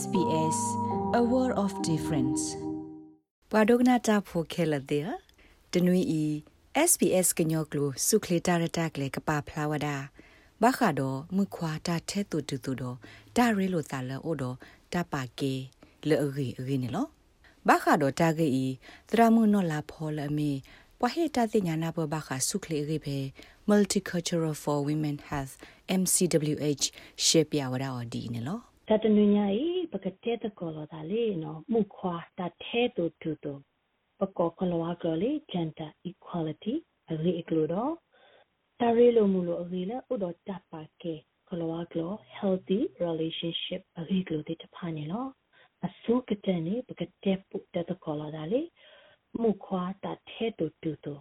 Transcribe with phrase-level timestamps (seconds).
[0.00, 0.58] SBS
[1.20, 2.42] A World of Difference
[3.52, 5.04] ပဒုကနာတာဖိုခဲလတဲ့
[5.72, 6.24] တနွေဤ
[6.90, 9.88] SBS ကညောကလိုစုခလတာရတာကလေကပါဖလာဝဒ
[10.62, 12.96] ဘခါတော့မခွာတာထဲတူတူတူတော့
[13.36, 14.56] ဒါရဲလိုတာလဲအိုတော့
[14.92, 15.54] တပါကေ
[16.08, 17.06] လေအရီအရီနေလော
[17.68, 18.66] ဘခါတော့တာကေဤ
[19.10, 20.50] သရမှုနော်လာဖော်လအမီ
[21.00, 23.18] ပဟေတာတိညာနာဘဘခါစုခလေရီပဲ
[23.68, 25.54] Multicultural for Women Health
[26.00, 26.84] MCWH
[27.24, 33.52] ရှေ့ပြဝရအော်ဒီနေလောတတနညာဤ ပကတဲ့တကောလာလေနော်မှုခွာတထဲတူတူတူ
[34.18, 36.74] ပကောကလောကလေ gender equality
[37.10, 37.92] အရေးအကလို့တော့
[38.80, 41.14] တရီလိုမူလို့အရေးလဲဥတော်တပ်ပါကဲ
[41.48, 45.28] ကလောကလော healthy relationship အရေးကလို့တဖာနေလို့
[45.86, 48.62] အစုကတဲ့နေပကတဲ့ပုတဲ့တကောလာလေ
[49.40, 51.14] မှုခွာတထဲတူတူတူ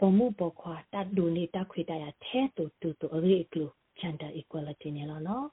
[0.00, 5.46] ပမှုပခွာတဒူနေတာခွေတရထဲတူတူတူအရေးကလို့ gender equality နေလို့နော်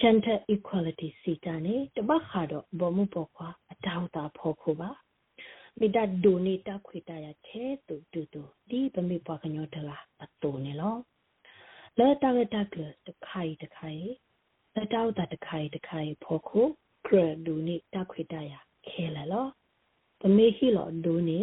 [0.00, 4.90] gender equality စီတာနေတပတ်ခါတော့ဘောမှုပေါ်ခွာအတောက်တာဖို့ခုပါ
[5.78, 10.96] မိဒဒိုနေတာခွေတရတဲ့တူတူတူဒီပမိပွားကညောတလာအတူနေလော
[11.98, 14.04] လဲတာရတာကလတခိုင်တခိုင်
[14.74, 16.60] လက်တောက်တာတခိုင်တခိုင်ဖို့ခု
[17.06, 18.52] ကရဒူနေတာခွေတရ
[18.88, 19.46] ခဲလာလော
[20.20, 21.40] ပမေဟီလောဒိုနေ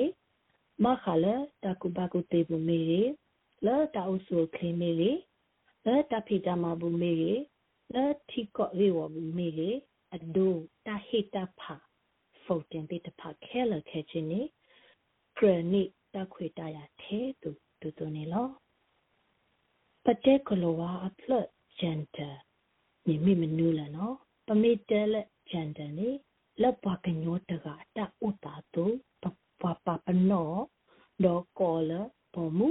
[0.83, 3.01] မခလာတကုဘကုတေဘူးမေရီ
[3.65, 5.11] လဲတာအုဆုခေမေရီ
[5.85, 7.33] လဲတာဖိတမဘူးမေရီ
[7.95, 8.99] လာတိကောဝေဝ
[9.37, 9.71] မေလေ
[10.15, 10.53] အဒို
[10.85, 11.75] တာဟေတာဖာ
[12.43, 14.41] ဖော်တင်တဲ့ဖာခဲလခဲချင်းနေ
[15.37, 18.47] ခရနိတခွေတရထဲတူတူတူနေလော
[20.05, 21.31] ပတဲကလောဝါအဖလ
[21.79, 22.29] ဂျန်တာ
[23.07, 24.15] နိမိမနူလာနော်
[24.47, 26.09] ပမေတဲလက်ဂျန်တာနေ
[26.61, 28.85] လက်ပါကညောတကတာဥတာတူ
[29.21, 29.23] ပ
[29.61, 30.51] ပပပနော
[31.23, 31.91] ဒေါ်ကောလ
[32.33, 32.67] ပေါ်မှု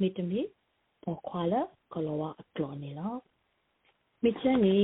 [0.00, 0.40] မိတမီ
[1.02, 1.54] ပေါ်ခွာလ
[1.92, 3.14] ကလောဝါအကလောနေလော
[4.24, 4.78] မိချန်နေ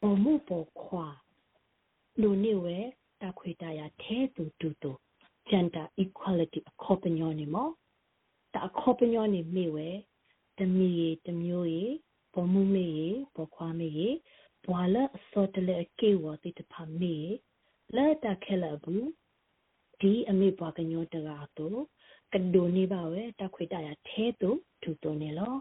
[0.00, 1.06] ပေါ်မှုပေါ်ခွာ
[2.20, 2.78] လူနေဝဲ
[3.22, 4.92] တခွေတရထဲတူတူတူ
[5.48, 7.68] gender equality အခေါ်ပညောနေမော
[8.54, 9.88] တအခေါ်ပညောနေမိဝဲ
[10.58, 10.90] တမီ
[11.26, 11.84] တမျိုးရေ
[12.34, 14.08] ပေါ်မှုမေရေပေါ်ခွာမေရေ
[14.64, 17.16] ဘွာလအစောတလေအကေဝတိတဖမေ
[17.96, 19.06] လဲတခဲလဘူး
[20.00, 21.80] ဒီအမေဘွာကညောတကာတော့
[22.32, 24.50] ကဒိုနေပါဝဲတခွေတရထဲတူ
[24.82, 25.54] တူတူနေလော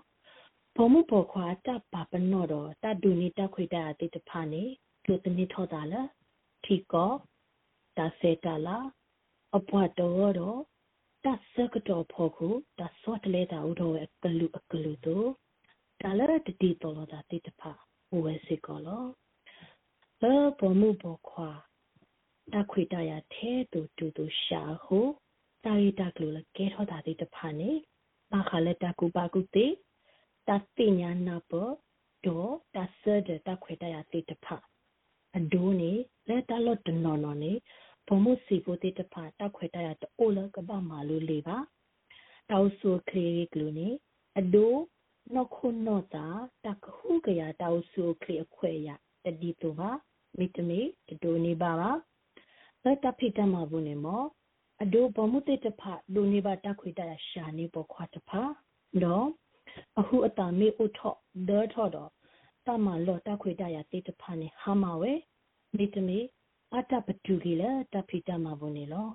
[0.76, 4.64] ဘောမှုဘောခွာတပါပနောတော့တဒူနီတခွေတအတိတဖာနေ
[5.08, 6.10] လူတနိထောတာလား
[6.64, 7.12] ထီကော
[7.98, 8.78] တဆေတလာ
[9.56, 10.60] အပွားတော်တော့
[11.26, 12.48] တဆကတော့ဖို့ခု
[12.80, 15.28] တဆော့တလေတာဥတော်အကလူအကလူတို့
[16.02, 17.72] တလာတတိတော်တာတိတဖာ
[18.24, 19.06] ဝဲစီကောလော
[20.22, 21.50] လောဘောမှုဘောခွာ
[22.54, 25.00] တခွေတရထဲတူတူတူရှာဟု
[25.64, 27.72] တာရီတကလူလကဲထောတာတိတဖာနေ
[28.32, 29.68] ပါခလက်တကူပါကူတေ
[30.48, 31.54] တာတိညာနာပ
[32.26, 34.46] ဒေါ်တာဆဒတာခွေတရတိတဖ
[35.38, 35.92] အဒိုးနေ
[36.28, 37.52] လက်တလော့တနော်နော်နေ
[38.08, 41.58] ဘုံမှုစီဖို့တိတဖတာခွေတရတိုးလကပမာလူလေးပါ
[42.50, 43.88] တောက်ဆူခရီကလူနေ
[44.40, 44.80] အဒိုး
[45.36, 46.28] နော်ခုနော်တာ
[46.66, 48.90] တကခုကရတောက်ဆူခရီအခွေရ
[49.26, 49.90] တဒီတူပါ
[50.38, 51.92] မိတမီတဒိုနေပါပါ
[52.84, 54.24] လက်တဖိတမဘူးနေမော
[54.84, 55.82] အဒိုးဘုံမှုတိတဖ
[56.16, 58.32] ဒိုနေပါတခွေတရရှာနေပေါ်ခွာတဖ
[59.04, 59.28] တော့
[60.00, 61.18] အခုအတာမေဥထော့
[61.50, 62.10] ဒေါ်ထော့တော့
[62.66, 65.14] တမလောတခွေတရတေတဖာနေဟာမဝဲ
[65.78, 66.20] မိတမေ
[66.76, 69.10] အတပတူကြီးလေတဖိတမဘုန်နေလော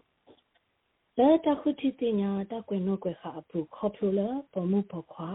[1.19, 4.21] လဲတခုတိတင်ညာတကွေနောကွေခါအဖူခေါပလိုလ
[4.53, 5.31] ပမှုပခွာ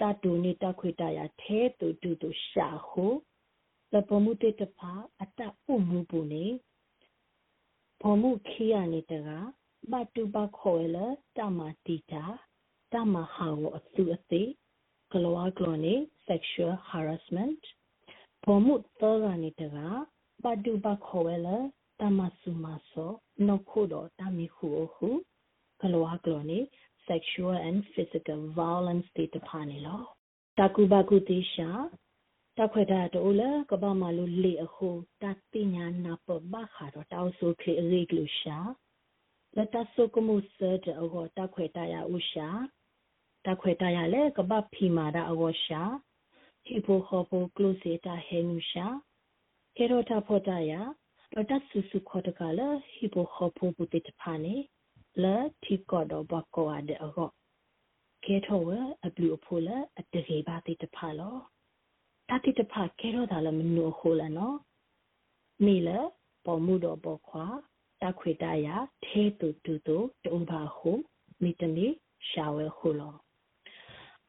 [0.00, 3.06] တတူနေတခွေတရထဲတူတူတူရှာဟု
[3.92, 6.46] လပမှုတေတဖာအတဥမှုပူနေ
[8.00, 9.28] ဘမှုခီရနေတက
[9.90, 11.06] ဘတူဘခေါ်လေ
[11.36, 12.24] တမတီတာ
[12.92, 14.42] တမဟာဝအစုအသိ
[15.12, 15.94] ကလောကလောနေ
[16.26, 17.62] sexual harassment
[18.44, 19.76] ပေါ်မှုသောကနေတက
[20.42, 21.48] ပဒုပခေါ်ဝဲလ
[22.00, 23.10] တမဆုမဆော
[23.48, 25.08] နခုတော့တမီခုဟု
[25.80, 26.58] ကလောကလောနေ
[27.08, 30.00] sexual and physical violence တေတဖာနေလော
[30.58, 31.70] တကူဘကုတိရှာ
[32.58, 34.88] တခွေတာတိုးလကပမလူလေအခု
[35.22, 38.58] တတိညာနာပဘခါတော့တောက်ဆုခေရိကလူရှာ
[39.56, 42.48] လက်တဆုကမှုစတဲ့အောတခွေတာရဥရှာ
[43.46, 45.82] တခွေတရလေကပဖီမာဒအဝရှာ
[46.64, 48.86] ဟီပိုခေါပိုကလုစေတာဟေနူရှာ
[49.76, 50.80] ကေရိုတာဖောတာယာ
[51.34, 52.60] ရတဆူဆူခေါ်တကလ
[52.90, 54.56] ဟီပိုခေါပိုပုတိတဖာနေ
[55.22, 57.28] လာတီကောတော့ဘကောအတဲ့အော
[58.24, 58.68] ကေထောဝ
[59.06, 61.36] အဘလူအဖိုလာအတရေပါတိတဖာလော
[62.28, 64.56] တတိတဖာကေရိုတာလမနူခိုလာနော်
[65.64, 65.88] မိလ
[66.44, 67.44] ပေါ်မှုတော့ပေါ်ခွာ
[68.02, 70.90] တခွေတရာထဲတူတူတူတုံပါဟု
[71.42, 71.86] မိတမီ
[72.28, 73.14] ရှာဝဲခုလော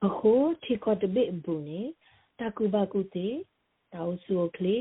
[0.06, 0.34] အခု
[0.64, 1.82] ထိကတပိဘူးနေ
[2.40, 3.30] တကူဘကုတေ
[3.94, 4.78] တောက်ဆူကလေ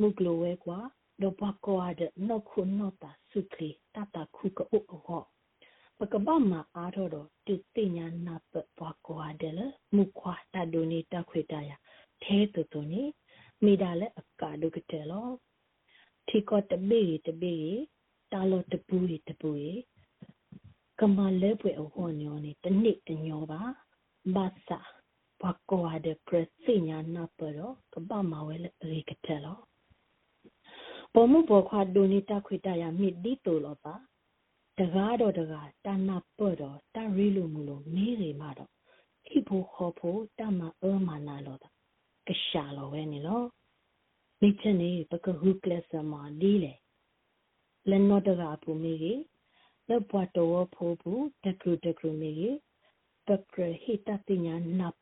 [0.00, 0.80] မုကလိုဝဲကွာ
[1.20, 5.20] do bako ade no khu no ta sukli tata khu ko o ho
[5.98, 10.80] pakaba ma aro do ti tinya na pa bako ade le mu khwa ta do
[10.90, 11.76] ni ta khwe ta ya
[12.22, 13.02] the to to ni
[13.62, 15.22] mi da le akka do ke te lo
[16.26, 17.54] thi ko te be te be
[18.30, 18.96] ta lo te pu
[19.26, 19.50] te pu
[21.02, 23.89] ကမလဲပွေအဟောညောနေတနစ်တညောပါဘာသာဘကောအဒပရစိညာနာပရောကပမဝဲ
[28.64, 29.58] လေရေကတဲလော
[31.14, 33.94] ပေါ်မှုပေါ်ခွာဒိုနီတခွေတရမိဒီတိုလောပါ
[34.78, 38.70] တကားတော့တကားတနာပေါ်တော့တရီလူမူလို့မေးနေမှာတော့
[39.26, 41.70] ခိဖို့ခေါ်ဖို့တမအောမနာလောတာ
[42.26, 43.42] ကရှာလောဝဲနေလော
[44.40, 46.74] မိချနေပကဟုကလစမဒီလေ
[47.88, 49.22] လန်နောတကားပူမေကြီး
[49.88, 52.56] လဘွားတော်ဖိုးဘူးတကရုတကရုမေကြီး
[53.26, 54.96] ပကရဟိတတိညာနပ်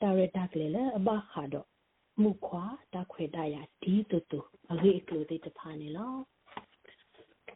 [0.00, 1.66] တာရတာကလေးလအဘခါတော့
[2.22, 2.64] မုခွာ
[2.94, 4.40] တခွေတရဒီတူတူ
[4.72, 6.14] အဂိကလိုတဲ့တဖာနေလော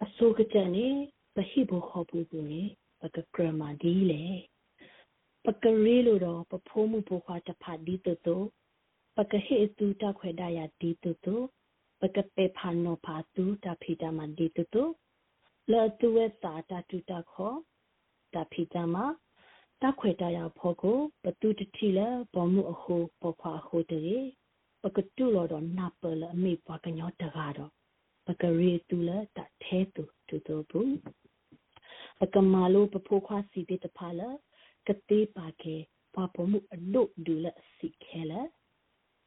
[0.04, 0.86] အစိုးကကြနေ
[1.34, 2.62] ပဟိဘခေါ်ဘူးဘူးနေ
[3.00, 4.24] ပကကရမဒီလေ
[5.44, 8.36] ပကရီလိုတော့ပဖိုးမှုဘခွာတဖာဒီတူတူ
[9.16, 11.34] ပကဟိတူတခွေတရဒီတူတူ
[12.00, 13.16] ပကပေဖာနောဖာ
[19.84, 22.00] တူတဖိတမဒီတူတူလတုဝဲတာတတုတခောတဖိတမတခွေတရဖောကိုပတုတတိလ
[22.32, 24.34] ဘောမှုအဟုပခွာဟုတေ
[24.82, 27.70] ပကတုလောတော့နပလအမိပွားကညောတကားတော့
[28.26, 30.96] ပကရေတူလတထဲတူတူတူဘူး
[32.20, 34.22] ပကမာလိုပဖိုးခွာစီတေတဖာလ
[34.86, 35.76] ကတိပါကေ
[36.14, 37.46] ပပမှုအဒုဒူလ
[37.76, 38.32] စီခဲလ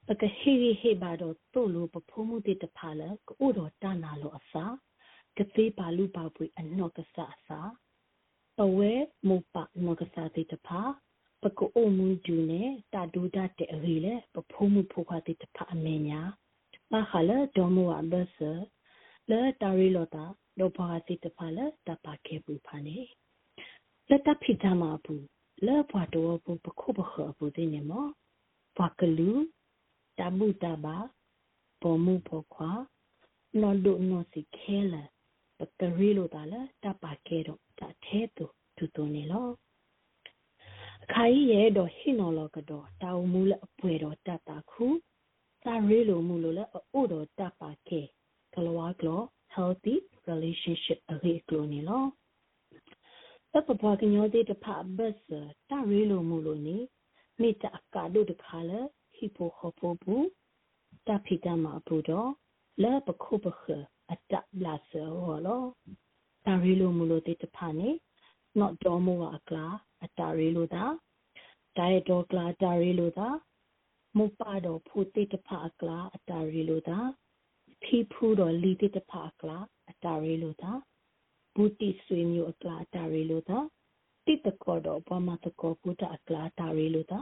[0.07, 4.65] ပကဟေဟေဘာတော့တိုလိုပဖိုးမှုတေတဖာလကိုတော့တနာလိုအစာ
[5.37, 7.61] ကတိပါလူပါပွေအနောက်ကဆာစာ
[8.57, 8.91] ပဝဲ
[9.27, 10.81] မူပနောက်ကဆာတိတဖာ
[11.41, 12.61] ပကိုအုံမူဒူနေ
[12.93, 16.21] တာဒူဒတဲ့အေလေပဖိုးမှုဖိုးခွာတိတဖာအမေညာ
[16.91, 18.37] ပါခလဒေါ်မူအဘဆ
[19.29, 20.25] လဲတာရီလောတာ
[20.59, 22.97] လောဘာတိတဖာလဲတပါကေပူဖာနေ
[24.09, 25.25] လက်တဖိတမဘူး
[25.65, 28.07] လဲဘွားတော်ဘူးပခုပခဘူးတဲ့နေမော
[28.77, 29.31] ဘွားကလူ
[30.19, 30.97] တဘူတဘာ
[31.81, 32.71] ပေါ်မှုဖို့ခွာ
[33.61, 35.03] နော်ဒုနော်စီခဲလာ
[35.57, 38.45] ပတရီလိုတာလာတပါကေတော့ တထဲတူ
[38.77, 39.47] တူတူနေလော
[41.13, 44.85] ခိုင်ရဲ့တော့ဟိနော်လောကတော့တောင်မူလအပွေတော့တတာခု
[45.63, 46.63] စာရီလိုမူလို့လဲ
[46.93, 48.01] အို့တော့တပါကေ
[48.53, 49.21] ကလဝါကလော
[49.55, 49.95] healthy
[50.29, 52.03] relationship အရေးကလို့နေလော
[53.53, 54.65] တပပကညောတဲ့တဖ
[54.97, 55.13] ဘတ်
[55.69, 56.77] တရီလိုမူလို့နေ
[57.41, 58.79] မိတအကာတို့တခါလဲ
[59.15, 60.25] ဟိပိုခေါ်ဖို့ဘူး
[61.07, 62.29] တဖိတမှာဘူးတော့
[62.83, 63.63] လဲပခုပခ
[64.11, 64.33] အတ
[64.63, 65.63] လာဆောဟောလော
[66.47, 67.89] တာရီလိုမူလိုတဲ့တဖာနေ
[68.59, 69.65] not တော်မူအကလာ
[70.05, 70.83] အတာရီလိုတာ
[71.77, 73.27] ဒိုင်တော်ကလာတာရီလိုတာ
[74.17, 76.97] မူပါတော်ဖူတိတဖာအကလာအတာရီလိုတာ
[77.83, 79.57] ဖီဖူတော်လီတိတဖာအကလာ
[79.89, 80.71] အတာရီလိုတာ
[81.55, 83.59] ဘူတိဆွေမျိုးအကလာအတာရီလိုတာ
[84.25, 87.19] တိတကောတော်ဘမတကောပုတအကလာတာရီလိုတာ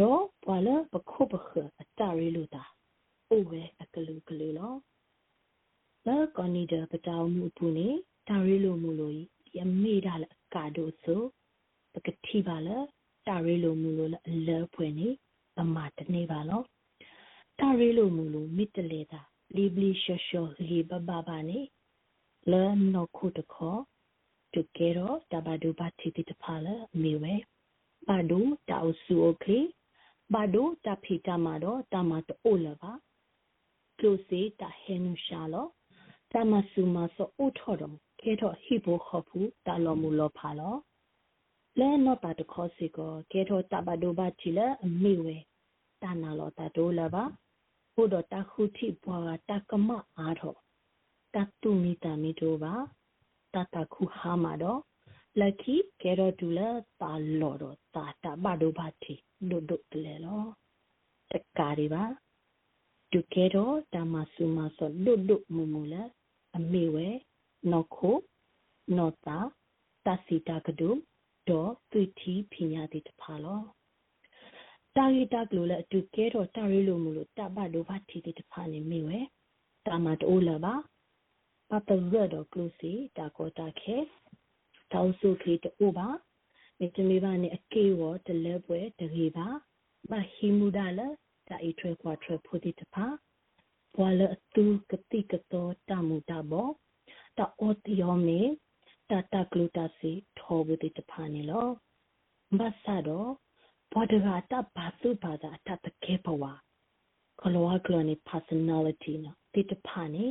[0.00, 1.48] တော့ဘာလဲပခုပခ
[1.80, 2.62] အတာရီလိုတာ
[3.30, 4.74] အိုဝဲအကလူကလူလော
[6.06, 7.88] လာကောနီဒပတောင်မှုပူနေ
[8.28, 9.22] တာရီလိုမူလိုဒီ
[9.64, 10.24] အမေဒါလ
[10.54, 11.22] ကာဒိုဆို
[11.92, 12.78] ပကတိပါလာ
[13.26, 15.08] တာရီလိုမူလိုအလဲဖွင့်နေ
[15.56, 16.62] ပမာတနေပါလော
[17.60, 19.20] တာရီလိုမူလိုမိတလေတာ
[19.56, 21.60] လီဘလီရှောရှောလီဘဘဘာနေ
[22.50, 23.76] လဲနောခုတခော
[24.52, 27.34] တူကဲတော့တဘဒူဘာတီတီတဖာလာမီဝဲ
[28.08, 29.60] ဘာဒူတောက်ဆူအိုကလီ
[30.32, 32.92] ဘာဒူတဖီတမတော့တမတိုးလပါ
[33.98, 35.66] ကလိုစီတဟဲနူရှာလော
[36.32, 40.74] တမဆူမဆောအိုထော်တော် ခဲတော့ဟိဘခဖူတာလောမူလောဖာလော
[41.78, 45.36] လဲနောတာတခေါ်စီကိုခဲတော့တဘဒိုဘချီလာအမိဝဲ
[46.02, 47.24] တာနာလောတာဒိုလာပါ
[47.94, 49.88] ဟိုတော့တခုတိဘွာတကမ
[50.18, 50.58] အားတော့
[51.34, 52.74] တတုမီတာမီတို့ပါ
[53.54, 54.80] တတခုဟာမှာတော့
[55.40, 56.68] လက်ခီကဲတော့တူလာ
[57.00, 59.14] တာလော်တော့တာတဘဒိုဘတီ
[59.50, 60.42] ဒုဒုတလဲလော
[61.30, 62.04] တကားရီပါ
[63.12, 66.02] ဒုကေတော့တမဆူမဆောဒုဒုမူမူလာ
[66.56, 67.08] အမေဝဲ
[67.70, 68.16] နော်ခို
[68.96, 69.38] နော်တာ
[70.06, 70.90] တစီတာကဒု
[71.48, 73.62] ဒေါ်သွီတီဖိညာတိတဖာလော
[74.96, 79.20] တာရီတာကလိုလဲအတူကဲတော့တာရီလိုမလို့တဘဒိုဘာတီတိတဖာနေမိဝဲ
[79.86, 80.74] တာမတိုးလာပါ
[81.70, 83.96] ပပရတော့ကလိုစီတာကောတာခဲ
[84.92, 86.08] တောက်စုခေတူပါ
[86.78, 89.46] မိတမီပါနေအကေဝတလဲပွဲတရေပါ
[90.10, 91.08] မဟီမူဒါလာ
[91.48, 93.06] တာအထွဲခွာထွဲဖို့တိတဖာ
[93.94, 96.68] ဘွာလအတူကတိကတော့တမှုတာဘော
[97.38, 98.40] တာအော်တီယောမေ
[99.10, 101.66] တာတာကလူတာစီထောဘူးတိတဖာနေလော
[102.58, 103.30] မဆာတော့
[103.92, 106.44] ဘောဒဂါတာဘာစုဘာသာတတကေဘဝ
[107.40, 110.26] ကလောကလောနေ personality နော်တိတဖာနေ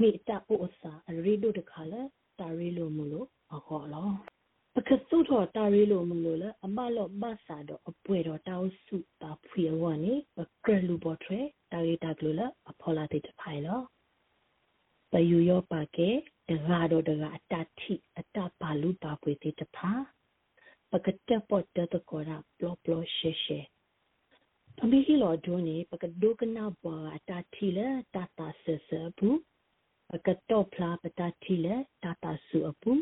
[0.00, 0.92] မိတာအိုစာ
[1.24, 2.02] ရီဒိုတခါလဲ
[2.38, 4.10] တာရီလိုမလို့အခေါ်လော
[4.74, 11.38] ပကစုထောတာရီလိုမလို့လဲအမလော့မဆာတော့အပွေတော့တောက်စုတာဖွေဝနေပကရလူပေါ်ထွဲ
[11.72, 13.80] တာရီတာကလို့လဲအဖော်လာတိတဖိုင်လော
[15.12, 16.08] ပယူရောပါကေ
[16.48, 19.92] တကားတော့တကားအတတိအတပါလူပါပွေတိတဖာ
[20.90, 23.58] ပကတက်ပေါ်တတကောရာပလောပလောရှေရှေ
[24.82, 29.38] အမေကြီးလောဒိုနေပကဒုကနာဘွာအတတိလဲတတာဆဆဘူး
[30.10, 32.92] ပကတော့ဖလားပတတိလဲတတာစုအပူ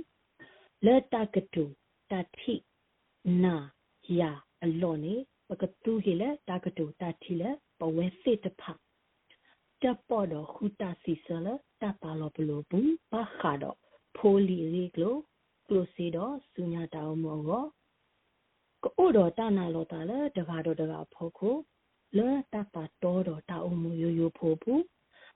[0.84, 1.64] လက်တကတူ
[2.10, 2.54] တတိ
[3.44, 3.56] နာ
[4.18, 4.30] ယာ
[4.64, 5.14] အလောနေ
[5.48, 8.62] ပကတူဟိလဲတကတူတတိလဲပဝဲစစ်တဖ
[9.88, 11.46] တပ်ပေါ်တော့ခူတာစီဆလ
[11.80, 13.76] တတာလောဘလိုဘူးဘာခါတော့
[14.16, 15.16] ဖိုလီရီကလို
[15.68, 17.64] ကလိုစီတော့စူညာတောင်းမောကို
[18.84, 21.50] ကိုတော့တနာလောတာလဲတကားတော့တကားဖို့ခု
[22.16, 24.82] လဲတတာတော်တော့တာအမှုယိုယိုဖို့ဘူး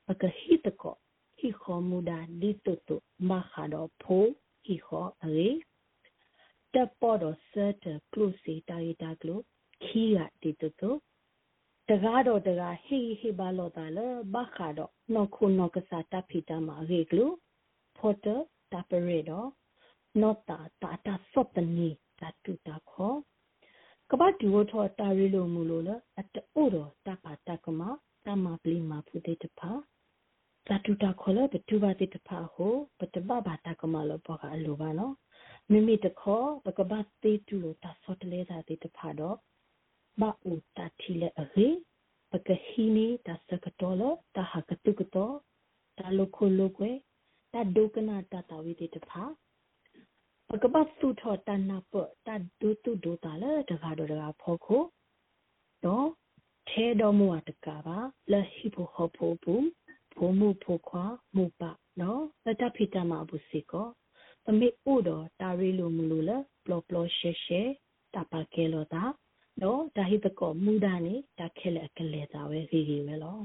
[0.06, 0.96] ပကဟိတကော
[1.38, 2.96] ဟိခောမူဒါဒီတုတု
[3.28, 4.24] မခါတော့ဖို
[4.64, 5.48] ဟိခောအေ
[6.74, 7.74] တပေါ်တော့ဆတ်
[8.12, 9.36] ကလုစီတာရီတာကလု
[9.84, 10.90] ခီရဒီတုတု
[11.92, 17.26] တကားတော့တကားဟိဟိဘာလောတာလဲဘခါတော့နော်ခုနော်ကစားတဖိတမှာရေကလု
[17.98, 18.26] ဖော်တ
[18.72, 19.48] တပရေတော့
[20.20, 21.88] နောတာတာတာစောပနီ
[22.20, 23.14] တတူတာခော
[24.10, 27.80] ကပတ်ဒီဝထောတာရီလိုမူလို့လအတိုးတော့တပါတကမ
[28.26, 29.70] တမပလီမာဖုတေတဖာ
[30.68, 35.14] တတူတာခေါ်လို့ဘတူပါတေတဖာဟိုပတပဘာတကမလို့ပေါ်ကအလိုပါနော်
[35.70, 39.51] မိမိတခေါ်ပကပတ်တေတူလို့တဆော့တလဲတာတေတဖာတော့ဘာဦးတတိလေအေပကဟီနီတ
[43.48, 44.02] စကတော်လ
[44.36, 45.34] တဟကတုကတော်
[45.98, 46.96] တလခုလုကွယ်
[47.52, 49.22] တဒုကနာတတဝိတေတဖာ
[50.48, 51.92] ပကပတ်စုထောတနာပ
[52.26, 52.28] တ
[52.60, 54.76] ဒုတုဒုတာလေတကားတော့တကားဖောခု
[55.84, 56.08] တော့
[56.68, 57.98] ထဲတော်မူအတကပါ
[58.32, 59.66] လဟိဖို့ဟောဖို့ဘူး
[60.14, 61.04] ဖို့မှုဖို့ခွာ
[61.36, 61.62] မှုပ
[62.00, 63.88] နော်လတဖိတမဘူးစီကော
[64.44, 67.62] တမေဥတော်တာရီလိုမူလို့လေပလောပလောရှဲရှဲ
[68.14, 69.02] တပါကဲလို့တာ
[69.60, 73.38] နော်ဒါဟိတကောမူဒါနေတခဲလေကလေတာဝဲခီခီဝဲလော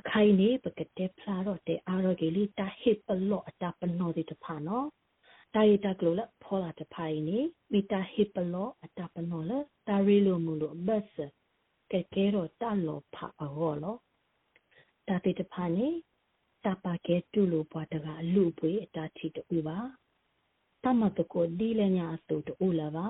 [0.00, 4.86] အခိုင်နေပကတဲ့ဖလာတော့တဲ့အာရောဂေလီတဟိပလော့အတပနောဒီတဖာနော်
[5.54, 7.38] တာရီတာကလိုလဖောလာတဖိုင်နေ
[7.72, 9.52] မီတာဟိပလောအတပနောလ
[9.88, 11.16] တာရီလိုမူလိုဘတ်စ
[11.90, 13.96] ကဲကဲတော့တလောဖာအောလော
[15.08, 15.88] တာတိတဖာနေ
[16.64, 19.78] တပါကဲတူလိုပွားတကအလူပွေအတာချီတူပါ
[20.82, 23.06] တမတကိုဒီလညာအတူတူလာပါ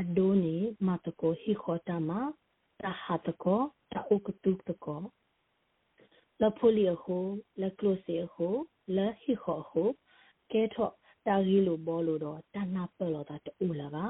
[0.00, 2.10] အဒိုနေမတကိုဟိခောတမ
[2.82, 3.60] တဟာတကို
[3.92, 5.02] တအုကတုတကို
[6.40, 7.24] လဖိုလီဟို
[7.60, 8.54] လကလိုစီဟို
[8.96, 9.88] လဟိခောဟို
[10.52, 10.92] ကဲထော့
[11.26, 14.04] တာရီလိုဘောလို့တော့တနာပလောတာတူလာပါ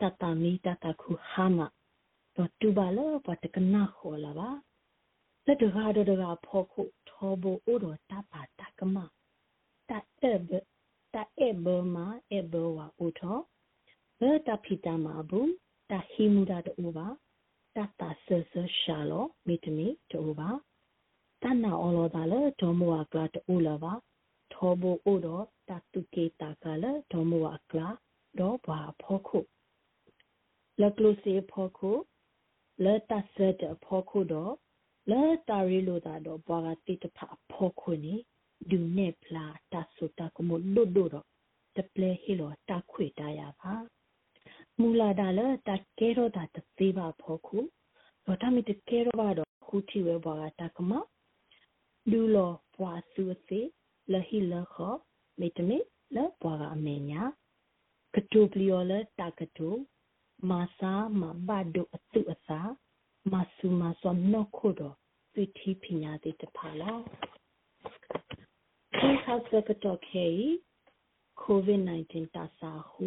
[0.00, 1.58] တတမီတတခုဟာမ
[2.36, 4.48] တော့တူပါလောပတကနာခေါ်လာပါ
[5.46, 8.96] လက်တကားတကားဖောခုထောဘိုအိုတော့တပါတကမ
[9.88, 10.50] တအဲဘ
[11.14, 11.96] တအဲဘမ
[12.30, 13.57] အဲဘဝအိုထောဘ
[14.46, 15.50] တဖိတမဘူး
[15.90, 17.06] တဟိမူဒတူပါ
[17.76, 20.50] တတဆဆရှာလောမိတမီတူပါ
[21.42, 23.92] တနာအော်လောတာလေဒေါ်မဝကလာတူလာပါ
[24.52, 27.88] ထောဘိုအိုတော့တတုကေတာကလဒေါ်မဝကလာ
[28.38, 29.38] တော့ဘာဖောခု
[30.80, 31.90] လကလုစီဖောခု
[32.84, 34.52] လက်တဆက်တဖောခုတော့
[35.10, 37.18] လက်တာရီလိုတာတော့ဘာကတိတဖ
[37.52, 38.14] ဖောခုနေ
[38.70, 41.10] ဒူနေပလာတဆုတာကမလွတ်တော့
[41.76, 43.74] တပလေဟီလိုတခွေတရပါ
[44.80, 47.58] မူလာဒါလတကဲတော့တာတသေးပါဖောခု
[48.24, 50.92] တော့တမီတကဲတော့ပါတော့ခုတီဝဲဘာကတကမ
[52.10, 53.60] ဒူလောဘွာဆူစီ
[54.12, 54.94] လဟီလခော
[55.40, 55.78] မေတမေ
[56.14, 57.22] လဘွာကအမေညာ
[58.14, 59.68] ကတူပလီယောလတာကတူ
[60.50, 62.60] မာစာမဘဒုအတုအစာ
[63.32, 64.96] မဆူမစောနော့ခိုတော့
[65.34, 66.92] သိတိပညာတိတဖာလာ
[68.96, 70.26] ဒီဟောက်စကတော့ခေ
[71.42, 73.06] COVID-19 တာစာဟု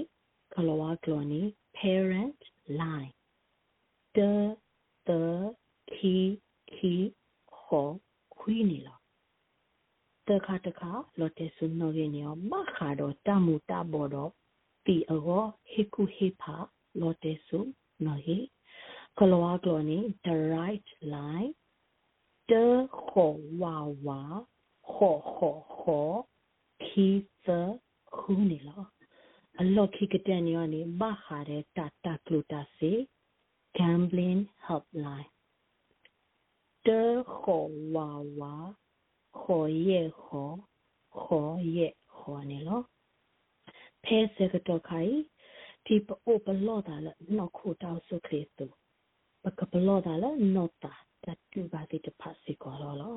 [0.54, 1.42] ကလောဝါကလောနီ
[1.76, 2.40] parent
[2.80, 3.12] line
[4.16, 4.18] တ
[5.08, 5.10] တ
[5.92, 6.16] ခီ
[6.72, 6.94] ခီ
[7.58, 7.88] ခော
[8.36, 8.98] ခွီးနေလော
[10.28, 14.30] တခါတခါလောတေဆုနော်ဟေနေရောမခါတော့တမှုတဘောတော့
[14.86, 16.56] တီအောဟေကူဟေဖာ
[17.00, 17.58] လောတေဆု
[18.04, 18.38] နော်ဟေ
[19.18, 21.52] ကလောဝါကလောနီ the right line
[22.50, 22.52] တ
[23.08, 24.20] ခောဝါဝါ
[24.92, 26.08] ခောခောခော
[26.84, 27.06] ခီ
[27.46, 27.48] သ
[28.14, 28.84] ခူးနေလော
[29.60, 32.92] အလော့ခိကတဲ့နေရနေဘာခါတဲ့တတကလူတာစီ
[33.78, 35.30] gambling helpline
[36.86, 36.88] တ
[37.38, 38.54] ခောဝါဝါ
[39.40, 40.50] ခောရဲ့ခော
[41.20, 42.82] ခောရဲ့ခောနေလော
[44.04, 45.14] ဖဲစကတော့ခိုင်
[45.86, 48.66] ဒီပအိုပလောတာလနောက်ခုတောက်ဆုခရစ်တု
[49.42, 49.98] ပကပလော
[51.26, 53.14] တာလနောတာတတူပါတိတဖတ်စီကောလောလော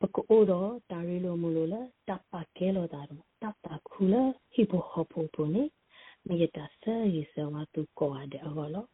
[0.00, 1.74] ပကိုတော့တာရီလိုမူလိုလ
[2.08, 4.14] တပ်ပါကဲလောတာတော့တပ်တာခူလ
[4.52, 5.64] ဟိဘဟပူပူနေ
[6.28, 8.84] မြေတာဆာရီဆဝတူကောအတဲ့အောလော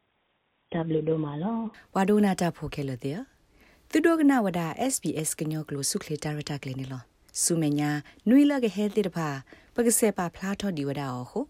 [0.73, 1.59] တဘလူဒိုမာလော
[1.95, 3.19] ဝါဒိုနာတာဖိုခဲလတဲ့
[3.91, 4.61] သူတို့ကနဝဒ
[4.93, 7.03] SBS ကညောကလိုစုခလေတာရတာကလေးနေလော
[7.43, 7.91] စုမညာ
[8.29, 9.29] နွေလကဟဲတိတဖာ
[9.75, 11.41] ပကစေပါဖလားထော်ဒီဝဒါအောဟု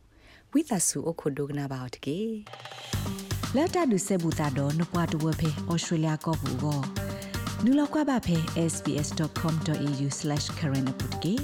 [0.53, 2.19] ဝိသဆူအခုဒိုကနာပါတကေ
[3.57, 6.81] လက်တာဒုစေဘူတာတော့နပွားတဝဖေဩစတြေးလျကောဘူကို
[7.65, 8.37] နူလောက်ကွာပါဖေ
[8.73, 11.35] sbs.com.au/current ပုတ်ကေ